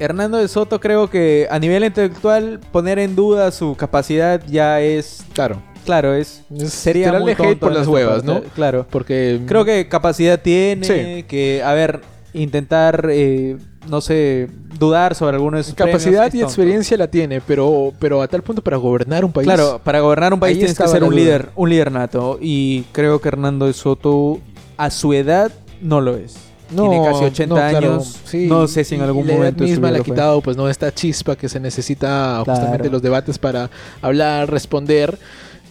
[0.00, 5.24] Hernando de Soto creo que a nivel intelectual poner en duda su capacidad ya es,
[5.34, 8.40] claro, claro, es, Es sería muy hate tonto por las huevas, ¿no?
[8.56, 8.88] Claro.
[8.90, 11.22] porque Creo que capacidad tiene, Sí.
[11.28, 12.00] que, a ver,
[12.34, 13.56] intentar, eh,
[13.88, 14.48] no sé,
[14.80, 19.24] dudar sobre algunos capacidad y experiencia la tiene, pero pero a tal punto para gobernar
[19.24, 19.46] un país.
[19.46, 22.36] Claro, para gobernar un país tienes que ser un líder, un líder nato.
[22.42, 24.40] Y creo que Hernando de Soto,
[24.76, 26.36] a su edad, no lo es.
[26.68, 28.16] Tiene casi 80 no, claro, años.
[28.24, 31.36] sí, no sé si en algún momento misma le ha quitado, pues no esta chispa
[31.36, 32.44] que se necesita Claro.
[32.44, 33.70] justamente en los debates para
[34.02, 35.16] hablar, responder.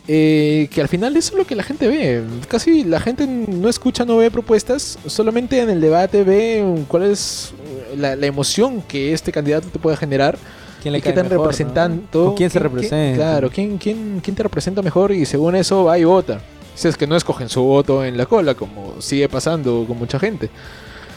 [0.08, 2.22] eh, que al final eso es lo que la gente ve.
[2.48, 7.54] Casi la gente no escucha, no ve propuestas, solamente en el debate ve cuál es
[7.98, 10.38] la, la emoción que este candidato te puede generar
[10.82, 12.08] ¿Quién le y qué tan mejor, representante.
[12.18, 12.26] ¿no?
[12.28, 13.16] ¿Con quién se representa?
[13.18, 16.40] claro, ¿quién, quién, quién te representa mejor y según eso va y vota.
[16.76, 20.20] Si es que no escogen su voto en la cola, como sigue pasando con mucha
[20.20, 20.50] gente.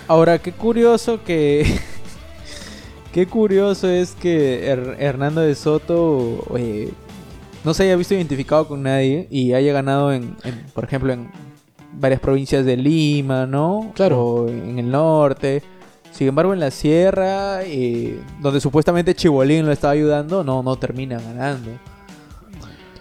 [0.06, 1.78] Ahora, qué curioso que.
[3.12, 6.92] qué curioso es que Her- Hernando de Soto eh,
[7.64, 11.30] no se haya visto identificado con nadie y haya ganado en, en, por ejemplo, en
[11.92, 13.92] varias provincias de Lima, ¿no?
[13.94, 14.22] Claro.
[14.24, 15.62] O en el norte.
[16.12, 21.20] Sin embargo, en la sierra, eh, donde supuestamente Chibolín lo estaba ayudando, no, no termina
[21.20, 21.70] ganando.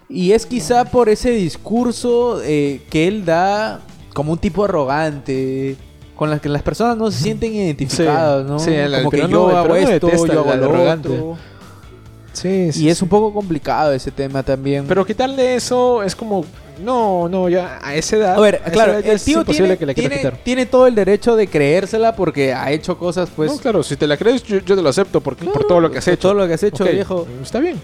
[0.09, 3.81] Y es quizá por ese discurso eh, que él da
[4.13, 5.75] como un tipo arrogante,
[6.15, 8.57] con las que las personas no se sienten identificadas, ¿no?
[8.57, 11.09] sí, el- como que no- yo hago no esto, detesta yo hago lo arrogante.
[11.09, 11.37] otro.
[12.33, 14.85] Sí, Y es un poco complicado ese tema también.
[14.87, 16.45] Pero quitarle eso es como.
[16.79, 18.35] No, no, ya a esa edad.
[18.35, 21.47] a ver, a claro, el tío tiene, que quiera tiene- tiene todo el derecho de
[21.47, 23.51] creérsela porque ha hecho cosas, pues.
[23.51, 25.89] no, claro, si te la crees, yo, yo te lo acepto porque, por todo lo
[25.89, 26.19] que has hecho.
[26.19, 27.27] todo lo que has hecho, viejo.
[27.41, 27.81] Está bien.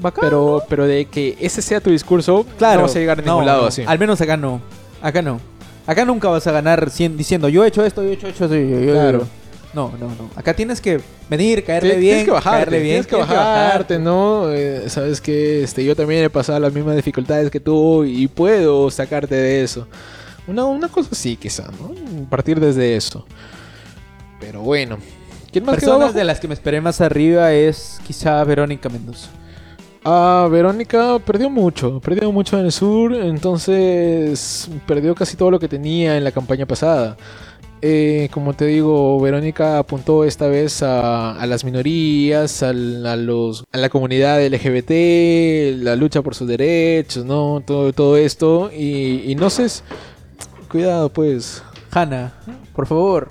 [0.00, 3.22] Bacán, Pero, pero de que ese sea tu discurso, Claro, no vas a llegar a
[3.22, 3.82] ningún no, lado así.
[3.86, 4.60] Al menos acá no.
[5.02, 5.40] Acá no.
[5.86, 8.46] Acá nunca vas a ganar cien- diciendo yo he hecho esto, yo he hecho esto,
[8.48, 9.26] yo, yo- yo- Claro.
[9.74, 10.30] No, no, no.
[10.34, 14.50] Acá tienes que venir, caerle bien, tienes que bajarte, caerle bien, tienes que bajarte, ¿no?
[14.50, 18.90] Eh, Sabes que este, yo también he pasado las mismas dificultades que tú y puedo
[18.90, 19.86] sacarte de eso.
[20.46, 21.92] Una, una cosa sí, quizá, ¿no?
[22.30, 23.26] Partir desde eso.
[24.40, 24.98] Pero bueno.
[25.52, 29.28] ¿Quién más Personas de las que me esperé más arriba es quizá Verónica Mendoza.
[30.04, 35.68] Ah, Verónica perdió mucho, perdió mucho en el sur, entonces perdió casi todo lo que
[35.68, 37.16] tenía en la campaña pasada.
[37.80, 43.78] Eh, como te digo, Verónica apuntó esta vez a, a las minorías, a, los, a
[43.78, 47.62] la comunidad LGBT, la lucha por sus derechos, ¿no?
[47.64, 48.70] Todo, todo esto.
[48.72, 49.66] Y, y no sé,
[50.68, 52.34] cuidado pues, Hanna,
[52.74, 53.30] por favor.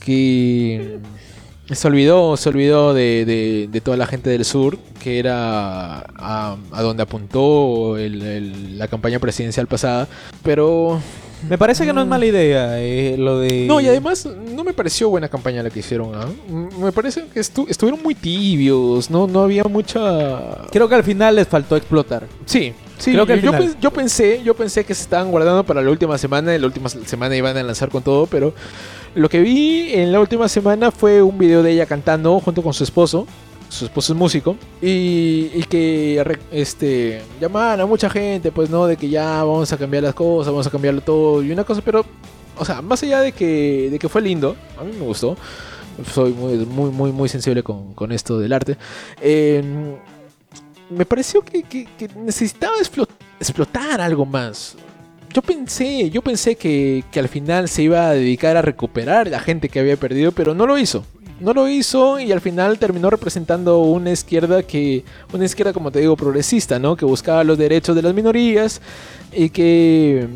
[0.00, 0.98] que
[1.70, 7.02] se olvidó, se olvidó de, de- toda la gente del sur, que era a, donde
[7.02, 10.06] apuntó el- la campaña presidencial pasada.
[10.42, 11.00] Pero
[11.48, 13.66] Me parece que no es mala idea eh, lo de...
[13.66, 16.14] no, y además no me pareció buena campaña la que hicieron.
[16.14, 16.26] ¿ah?
[16.48, 20.66] Mm, Me parece que estu- estuvieron muy tibios, no, no había mucha.
[20.70, 22.26] Creo que al final les faltó explotar.
[22.46, 23.12] Sí, sí.
[23.12, 26.54] Creo que yo, yo pensé, yo pensé que se estaban guardando para la última semana.
[26.54, 28.54] En la última semana iban a lanzar con todo, pero
[29.14, 32.72] lo que vi en la última semana fue un video de ella cantando junto con
[32.72, 33.26] su esposo.
[33.68, 38.96] Su esposo es músico y, y que este llamaban a mucha gente, pues no, de
[38.96, 42.04] que ya vamos a cambiar las cosas, vamos a cambiarlo todo y una cosa, pero,
[42.56, 45.36] o sea, más allá de que, de que fue lindo, a mí me gustó,
[46.14, 48.76] soy muy, muy, muy, muy sensible con, con esto del arte.
[49.20, 49.62] eh,
[50.88, 53.08] me pareció que, que- necesitaba explo-
[53.40, 54.76] explotar algo más.
[55.34, 59.40] Yo pensé, yo pensé que, que al final se iba a dedicar a recuperar la
[59.40, 61.04] gente que había perdido, pero no lo hizo.
[61.38, 66.00] No lo hizo y al final terminó representando una izquierda que, una izquierda como te
[66.00, 66.96] digo progresista, ¿no?
[66.96, 68.80] Que buscaba los derechos de las minorías
[69.32, 70.26] y que,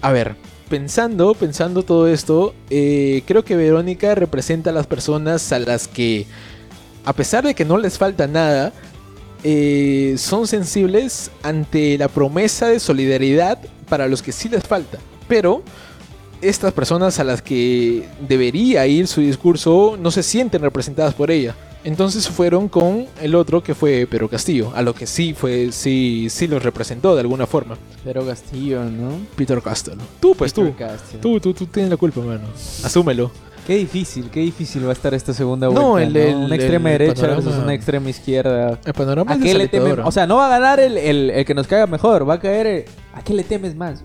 [0.00, 0.34] a ver,
[0.70, 6.26] pensando, pensando todo esto, eh, creo que Verónica representa a las personas a las que,
[7.04, 8.72] a pesar de que no les falta nada,
[9.42, 13.58] eh, son sensibles ante la promesa de solidaridad
[13.90, 14.98] para los que sí les falta.
[15.28, 15.62] Pero
[16.48, 21.54] estas personas a las que debería ir su discurso no se sienten representadas por ella.
[21.84, 26.28] Entonces fueron con el otro que fue Pedro Castillo, a lo que sí fue, sí,
[26.30, 27.76] sí los representó de alguna forma.
[28.04, 29.18] Pero Castillo, ¿no?
[29.36, 29.98] Peter Castillo.
[30.18, 30.62] Tú, pues tú.
[30.62, 31.20] Peter Castillo.
[31.20, 32.44] Tú, tú, tú tienes la culpa, mano.
[32.82, 33.30] Asúmelo.
[33.66, 35.82] Qué difícil, qué difícil va a estar esta segunda vuelta.
[35.82, 38.78] No, No, el- el- una extrema el derecha panorama- versus una extrema izquierda.
[38.84, 39.70] El panorama ¿A es qué le temes?
[39.72, 40.08] desalentador.
[40.08, 42.40] O sea, no va a ganar el, el- el que nos caiga mejor, va a
[42.40, 44.02] caer el- ¿A qué le temes más?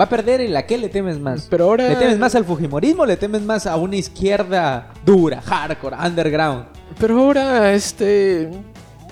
[0.00, 1.46] Va a perder el ¿a qué le temes más?
[1.50, 5.40] Pero ahora- ¿Le temes más al Fujimorismo o le temes más a una izquierda dura,
[5.42, 6.64] hardcore, underground?
[6.98, 8.50] Pero ahora, este.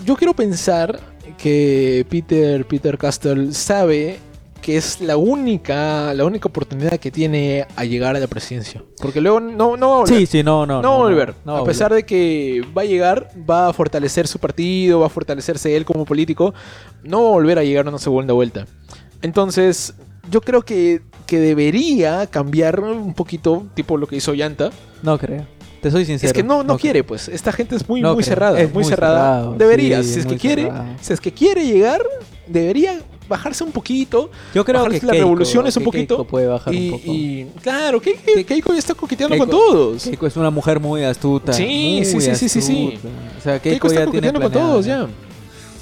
[0.04, 0.98] Yo quiero pensar
[1.36, 4.18] que Peter, Peter Castell sabe
[4.62, 8.82] que es la única, la única oportunidad que tiene a llegar a la presidencia.
[9.00, 10.18] Porque luego no, no va a volver.
[10.18, 10.82] Sí, sí, no, no.
[10.82, 11.34] no, va a volver.
[11.44, 15.00] no va a a pesar de que va a llegar, va a fortalecer su partido,
[15.00, 16.52] va a fortalecerse él como político,
[17.02, 18.66] no va a volver a llegar a una segunda vuelta.
[19.22, 19.94] Entonces,
[20.30, 24.70] yo creo que, que debería cambiar un poquito, tipo lo que hizo Yanta.
[25.02, 25.46] No creo.
[25.80, 26.28] Te soy sincero.
[26.28, 27.28] Es que no, no quiere, pues.
[27.28, 28.34] Esta gente es muy, No muy creo.
[28.34, 28.60] cerrada.
[28.60, 29.34] Es muy, cerrada.
[29.38, 30.84] cerrado, debería, sí, si es que quiere, cerrado.
[31.00, 32.02] si es que quiere llegar,
[32.46, 34.30] debería bajarse un poquito.
[34.54, 36.16] Yo creo que las Keiko- revoluciones un que poquito.
[36.16, 37.02] Keiko puede bajar y, un poco.
[37.12, 40.02] y- claro, que, que- Keiko ya está coqueteando Keiko- con todos.
[40.04, 41.52] Keiko es una mujer muy astuta.
[41.54, 41.64] Sí,
[41.96, 42.98] muy sí, sí, sí, sí, sí.
[43.38, 45.06] O sea, Keiko Keiko, está ya tiene coqueteando con todos ya.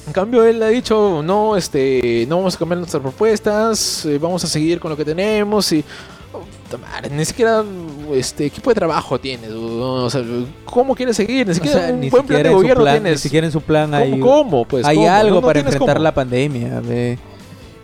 [0.08, 4.42] En cambio, él ha dicho, no, este, no vamos a cambiar nuestras propuestas, eh, vamos
[4.42, 5.84] a seguir con lo que tenemos y...
[6.32, 7.62] oh, puta madre, ni siquiera
[8.14, 10.22] este equipo de trabajo tienes, o, o sea,
[10.64, 11.46] ¿cómo quieres seguir?
[11.46, 13.12] Ni O siquiera sea, un ni buen plan siquiera de su gobierno plan- tienes.
[13.12, 14.64] Ni siquiera en su plan ¿Cómo, hay, cómo?
[14.64, 15.10] Pues, hay ¿cómo?
[15.10, 16.02] algo No, no para enfrentar cómo.
[16.04, 16.80] la pandemia.
[16.80, 17.18] ve.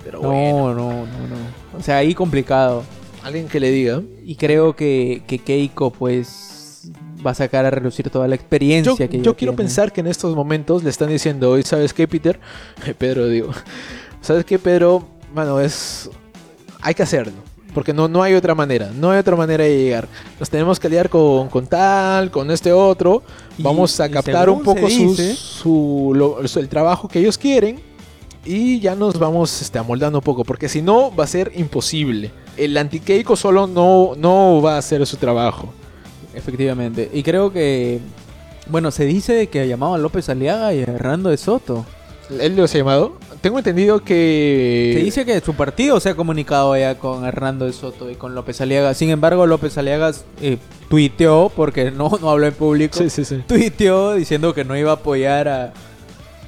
[0.05, 1.79] Pero No, bueno, no, no, no.
[1.79, 2.85] O sea, ahí complicado.
[3.23, 4.01] alguien que le diga.
[4.25, 6.54] Y creo que, que Keiko, pues,
[7.25, 9.57] va a sacar a relucir toda la experiencia Yo, que yo quiero tiene.
[9.57, 12.39] pensar que en estos momentos le están diciendo, hoy sabes qué, Peter,
[12.99, 13.51] Pedro, digo,
[14.21, 16.11] sabes qué, Pedro, mano, es,
[16.81, 17.33] hay que hacerlo,
[17.73, 20.07] porque no, no hay otra manera, no hay otra manera de llegar.
[20.39, 23.23] Nos tenemos que aliar con, con tal, con este otro,
[23.59, 27.81] Y- vamos a captar un poco sus- su, lo- su- el trabajo que ellos quieren
[28.45, 32.31] y ya nos vamos este, amoldando un poco, porque si no va a ser imposible.
[32.57, 35.73] El antiqueico solo no, no va a hacer su trabajo.
[36.35, 37.11] Efectivamente.
[37.13, 38.01] Y creo que,
[38.69, 41.85] bueno, se dice que a López Aliaga y a Hernando de Soto.
[42.41, 43.19] ¿Él los ha llamado?
[43.43, 44.95] Tengo entendido que...
[44.97, 48.35] Se dice que su partido se ha comunicado ya con Hernando de Soto y con
[48.35, 48.95] López Aliaga.
[48.95, 50.57] Sin embargo, López Aliaga eh,
[50.89, 53.43] tuiteó, porque no, no habló en público, Sí, sí, sí.
[53.47, 55.73] tuiteó diciendo que no iba a apoyar a,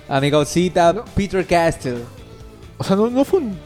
[0.09, 1.99] a mi causita Peter Castell.
[2.79, 3.59] O sea, no, no fue un...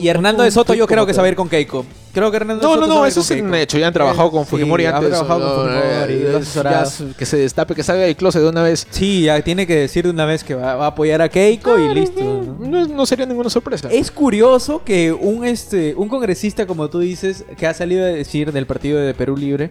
[0.00, 1.84] Y Hernando no de Soto yo creo que se va a ir con Keiko.
[2.18, 3.78] Creo que Hernando No, no, no, eso es un hecho.
[3.78, 5.10] Ya han trabajado con Fujimori antes.
[5.10, 8.86] trabajado con Fujimori, que se destape, que salga del closet de una vez.
[8.90, 11.94] Sí, ya tiene que decir de una vez que va, a apoyar a Keiko y
[11.94, 12.56] listo.
[12.58, 13.88] no sería ninguna sorpresa.
[13.90, 18.52] Es curioso que un este un congresista, como tú dices, que ha salido a decir
[18.52, 19.70] del partido de Perú Libre,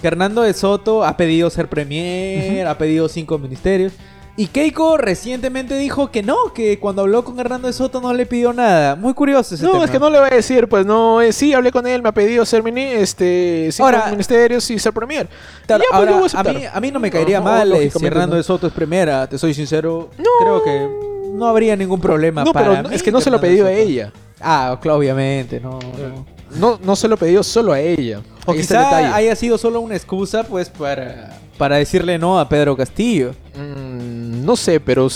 [0.00, 3.92] que Hernando de Soto ha pedido ser premier, ha pedido cinco ministerios.
[4.40, 8.24] Y Keiko recientemente dijo que no, que cuando habló con Hernando de Soto no le
[8.24, 8.94] pidió nada.
[8.94, 9.84] Muy curioso ese No, tema.
[9.86, 12.10] es que no le voy a decir, pues no, eh, sí, hablé con él, me
[12.10, 15.28] ha pedido ser mini, este, cinco Ahora- ministerios y ser premier.
[15.66, 16.54] Claro, Y ya, pues, ahora, voy a, aceptar.
[16.54, 18.36] mí, a mí no me caería No, mal eh, si lógicamente Hernando no.
[18.36, 20.08] de Soto es primera, te soy sincero.
[20.16, 20.24] No.
[20.40, 20.88] Creo que
[21.32, 23.66] no habría ningún problema No, para pero no- mí es que no se lo pedido
[23.66, 24.12] a ella.
[24.40, 25.80] Ah, claro, obviamente, no.
[25.80, 26.38] no.
[26.60, 28.22] No, no se lo pedido solo a ella.
[28.46, 32.74] O Ahí quizá haya sido solo una excusa, pues, para, para decirle no a Pedro
[32.74, 33.34] Castillo.
[33.54, 33.87] Mm,
[34.48, 35.08] no sé, pero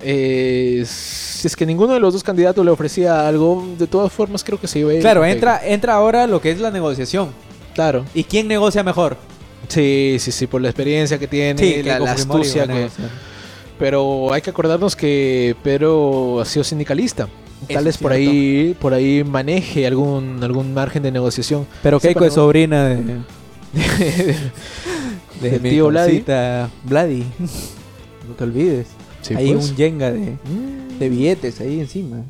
[0.00, 4.44] eh, si es que ninguno de los dos candidatos le ofrecía algo, de todas formas
[4.44, 5.00] creo que se iba a ir.
[5.00, 7.30] Claro, entra, entra ahora lo que es la negociación.
[7.74, 8.04] Claro.
[8.14, 9.16] ¿Y quién negocia mejor?
[9.66, 12.88] Sí, sí, sí, por la experiencia que tiene, la, Keiko la astucia que...
[13.76, 17.28] Pero hay que acordarnos que Pedro ha sido sindicalista.
[17.66, 21.66] Tal vez es por ahí, por ahí maneje algún, algún margen de negociación.
[21.82, 22.96] Pero Sí, Keiko es sobrina de,
[25.40, 25.90] de mi tío
[26.84, 27.24] Vladi.
[28.30, 28.86] No te olvides.
[29.22, 29.70] Sí, hay pues.
[29.70, 30.36] un yenga de,
[30.98, 32.22] de billetes ahí encima.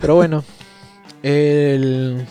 [0.00, 0.42] Pero bueno,
[1.22, 2.26] el-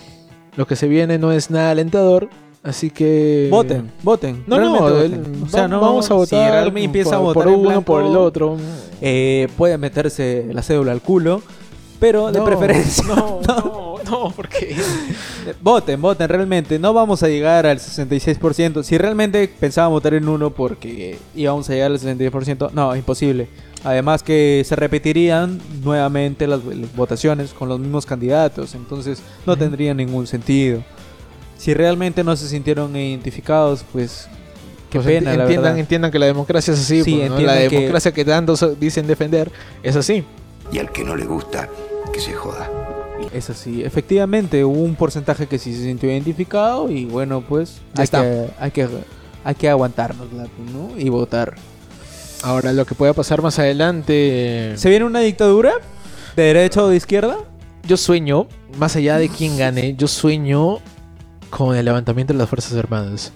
[0.55, 2.29] lo que se viene no es nada alentador,
[2.63, 3.47] así que...
[3.49, 4.43] Voten, voten.
[4.47, 5.71] No, no, realmente el- voten.
[5.71, 8.15] va- vamos a si votar realmente empieza a por, votar por uno, blanco, por el
[8.17, 8.57] otro.
[9.01, 11.41] eh, puede meterse la cédula al culo,
[11.99, 13.03] pero de No, preferencia.
[13.07, 13.82] No, no,
[14.13, 14.75] no, porque...
[15.61, 16.79] Voten, voten, realmente.
[16.79, 18.83] No vamos a llegar al 66%.
[18.83, 23.47] Si realmente pensábamos votar en uno porque íbamos a llegar al 66%, no, imposible.
[23.83, 29.93] Además que se repetirían nuevamente las, las votaciones con los mismos candidatos, entonces no tendría
[29.93, 30.81] ningún sentido.
[31.57, 34.27] Si realmente no se sintieron identificados, pues
[34.89, 35.79] qué Pues pena, enti- la entiendan, verdad.
[35.79, 37.35] entiendan que la democracia es así, Sí, pues, ¿no?
[37.39, 40.23] la entiendan que- democracia que tanto dicen defender es así.
[40.71, 41.67] Y al que no le gusta,
[42.13, 42.69] que se joda.
[43.33, 48.01] Es así, efectivamente hubo un porcentaje que sí se sintió identificado y bueno, pues Ya
[48.01, 48.21] hay está.
[48.21, 48.87] que, hay que
[49.43, 50.97] hay que aguantarnos, ¿no?
[50.97, 51.55] Y votar.
[52.43, 55.73] Ahora, lo que pueda pasar más adelante, ¿Se viene una dictadura?
[56.35, 57.37] ¿De derecha o de izquierda?
[57.85, 60.77] yo sueño, más allá de quién gane, yo sueño
[61.49, 63.33] con el levantamiento de las Fuerzas Armadas.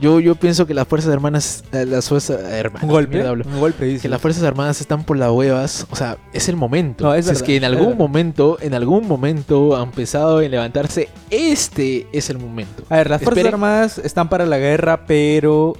[0.00, 3.20] Yo, yo pienso que las Fuerzas Armadas, eh, las Fuerzas Armadas, Un golpe.
[3.26, 3.44] hablo.
[3.46, 4.02] Un golpe, dice.
[4.02, 7.04] que las Fuerzas Armadas están por las huevas, o sea, es el momento.
[7.04, 7.98] No, es verdad, que en algún verdad.
[7.98, 12.82] momento, en algún momento han empezado en levantarse, este es el momento.
[12.88, 13.54] A ver, las Fuerzas Esperen.
[13.54, 15.74] Armadas están para la guerra, pero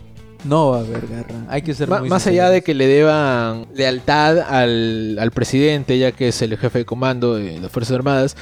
[0.44, 1.34] no va a haber guerra.
[1.48, 2.44] Hay que ser Ma- muy más sinceros.
[2.46, 6.84] allá de que le deban lealtad al, al presidente, ya que es el jefe de
[6.84, 8.36] comando de las Fuerzas Armadas,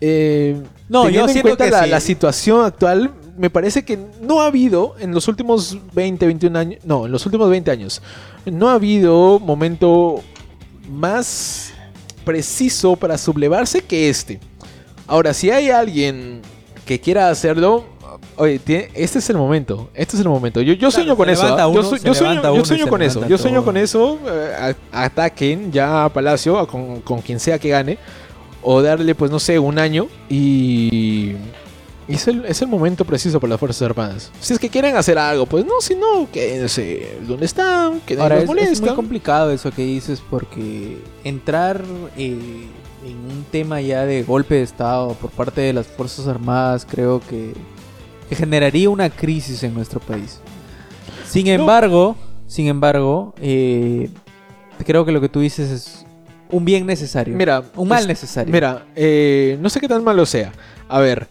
[0.00, 1.90] eh, No, yo en siento cuenta que la, sí.
[1.90, 6.80] la situación actual, me parece que no ha habido en los últimos 20, 21 años,
[6.84, 8.02] no, en los últimos 20 años,
[8.46, 10.22] no ha habido momento
[10.90, 11.72] más
[12.24, 14.40] preciso para sublevarse que este.
[15.06, 16.42] Ahora, si hay alguien
[16.84, 17.84] que quiera hacerlo,
[18.36, 19.90] oye, tiene- este es el momento.
[19.94, 20.60] Este es el momento.
[20.60, 21.42] Yo, yo sueño con eso.
[21.54, 21.56] ¿ah?
[21.74, 23.20] yo, sueño, con eso.
[23.28, 24.18] Yo sueño con eso.
[24.28, 27.98] eh, ataquen ya a Palacio, a con, con quien sea que gane.
[28.62, 30.08] O darle, pues no sé, un año.
[30.28, 31.34] Y.
[32.08, 34.30] y es, el, es el momento preciso para las Fuerzas Armadas.
[34.40, 38.30] Si es que quieren hacer algo, pues no, si no, quédense donde están, que nadie
[38.30, 38.94] los es, es muy molesta.
[38.94, 41.82] complicado eso que dices porque entrar
[42.16, 42.68] eh,
[43.04, 47.20] en un tema ya de golpe de Estado por parte de las Fuerzas Armadas creo
[47.20, 47.52] que,
[48.28, 50.40] que generaría una crisis en nuestro país.
[51.28, 52.16] Sin embargo,
[52.46, 54.08] sin embargo, eh,
[54.84, 56.06] creo que lo que tú dices es
[56.50, 57.34] un bien necesario.
[57.36, 58.52] Mira, un mal es- necesario.
[58.52, 60.52] Mira, eh, no sé qué tan malo sea.
[60.88, 61.26] A ver,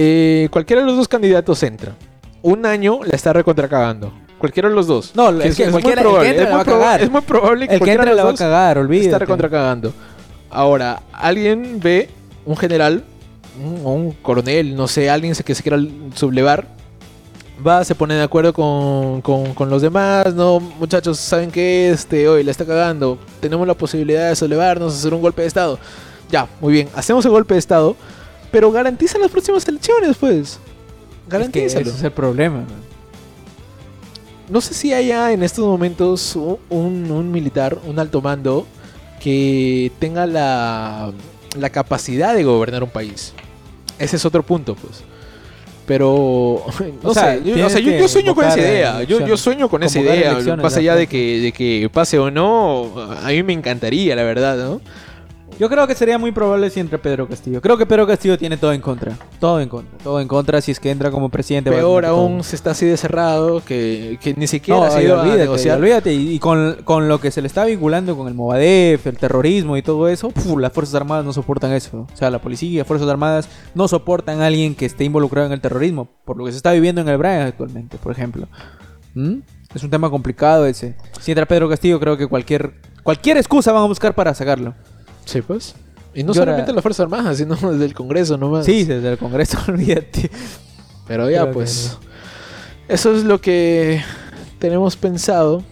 [0.00, 1.94] eh, cualquiera de los dos candidatos entra.
[2.40, 4.12] Un año la está recontracagando.
[4.38, 5.10] Cualquiera de los dos.
[5.16, 7.02] No, es que muy el que probable, es la muy va a proba- cagar.
[7.02, 9.06] Es muy probable que el que la va a cagar, olvídate.
[9.06, 9.92] está recontracagando.
[10.50, 12.08] Ahora, alguien ve,
[12.46, 13.02] un general,
[13.60, 15.78] un, o un coronel, no sé, alguien que se quiera
[16.14, 16.68] sublevar,
[17.66, 21.90] va, se pone de acuerdo con, con- con los demás, no, muchachos, ¿saben qué?
[21.90, 25.80] Este, hoy la está cagando, tenemos la posibilidad de sublevarnos, hacer un golpe de estado.
[26.30, 27.96] Ya, muy bien, hacemos el golpe de estado,
[28.50, 30.38] pero garantiza las próximas elecciones, pues.
[30.38, 31.80] Es que Garantízalo.
[31.88, 32.58] ese es el problema.
[32.60, 32.88] ¿no?
[34.50, 38.66] No sé si haya en estos momentos un, un militar, un alto mando,
[39.20, 41.12] que tenga la,
[41.58, 43.34] la capacidad de gobernar un país.
[43.98, 45.02] Ese es otro punto, pues.
[45.84, 46.62] Pero,
[47.02, 49.02] no O sea, sé, yo, o tienes sea, yo- que yo sueño con esa idea.
[49.02, 50.38] Yo, sueño con esa idea.
[50.56, 52.90] Más allá de que, de que pase o no,
[53.22, 54.80] a mí me encantaría, la verdad, ¿no?
[55.58, 57.60] Yo creo que sería muy probable si entra Pedro Castillo.
[57.60, 59.16] Creo que Pedro Castillo tiene todo en contra.
[59.40, 59.98] Todo en contra.
[59.98, 61.70] Todo en contra si es que entra como presidente.
[61.70, 65.16] Peor aún, se está así de cerrado que, que ni siquiera No, ha y ido
[65.16, 65.78] a olvídate, negociar.
[65.78, 66.14] olvídate.
[66.14, 69.76] Y y con, con lo que se le está vinculando con el Movadef, el terrorismo
[69.76, 70.56] y todo eso, ¡puf!
[70.58, 72.06] las Fuerzas Armadas no soportan eso.
[72.12, 75.48] O sea, la policía y las Fuerzas Armadas no soportan a alguien que esté involucrado
[75.48, 78.46] en el terrorismo, por lo que se está viviendo en el Brian actualmente, por ejemplo.
[79.14, 79.38] ¿Mm?
[79.74, 80.94] Es un tema complicado ese.
[81.20, 84.74] Si entra Pedro Castillo, creo que cualquier, cualquier excusa van a buscar para sacarlo.
[85.28, 85.74] Sí, pues.
[86.14, 88.64] Y no Yo solamente las Fuerzas Armadas, sino desde el Congreso nomás.
[88.64, 90.30] Sí, desde el Congreso, olvídate.
[91.06, 91.98] Pero ya, Creo pues.
[92.88, 94.02] Eso es lo que
[94.58, 95.62] tenemos pensado.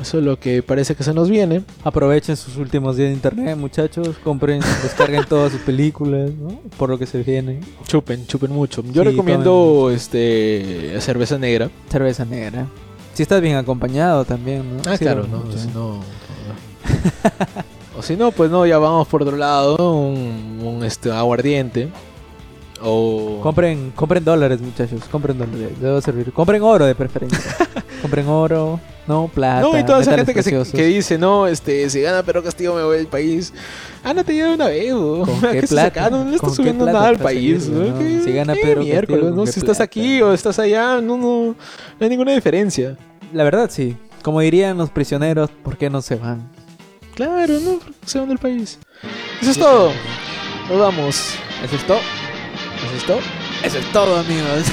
[0.00, 1.64] Eso es lo que parece que se nos viene.
[1.82, 4.16] Aprovechen sus últimos días de internet, muchachos.
[4.22, 6.60] Compren, descarguen todas sus películas, ¿no?
[6.78, 7.58] Por lo que se viene.
[7.88, 8.82] Chupen, chupen mucho.
[8.92, 11.70] Yo Sí, recomiendo este cerveza negra.
[11.90, 12.66] Cerveza negra.
[13.14, 14.82] Si estás bien acompañado también, ¿no?
[14.86, 16.00] Ah, Sí, claro, no, si no.
[18.02, 21.88] O si no, pues no, ya vamos por otro lado, un, un, este aguardiente.
[22.84, 25.02] O Compren, compren dólares, muchachos.
[25.10, 25.80] Compren dólares.
[25.80, 26.32] Debe servir.
[26.32, 27.38] Compren oro de preferencia.
[28.02, 29.60] compren oro, no plata.
[29.60, 30.74] No, y toda esa gente que, se- preciosos.
[30.74, 33.52] que dice, no, este, si gana Pedro Castillo me voy del país.
[34.02, 35.20] Ándate ya de una vez, ¿no?
[35.24, 36.10] ¿Con qué plata?
[36.10, 37.68] No le ¿Con estás qué subiendo nada al te país.
[37.68, 37.84] ¿no?
[37.84, 37.98] no?
[38.00, 39.36] ¿Qué- Si gana Pedro Castillo, ¿no?
[39.36, 41.56] ¿con qué Si estás aquí o estás allá, no, no, no
[42.00, 42.96] hay ninguna diferencia.
[43.32, 43.96] La verdad, sí.
[44.24, 46.48] Como dirían los prisioneros, ¿por qué no se van?
[47.14, 48.78] Claro, no, se van del país.
[49.40, 49.92] Eso es todo.
[50.68, 51.34] Nos vamos.
[51.62, 51.98] ¿Eso es todo?
[51.98, 53.18] Eso es todo.
[53.64, 54.64] Eso es todo, amigos.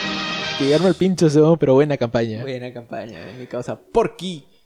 [0.58, 2.42] Guillermo el pincho se va, pero buena campaña.
[2.42, 3.78] Buena campaña de mi causa.
[3.78, 4.48] Porky.